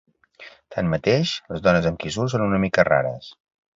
[0.75, 3.29] Tanmateix, les dones amb qui surt són una mica rares.